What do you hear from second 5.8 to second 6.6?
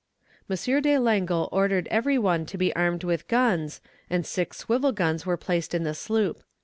the sloop.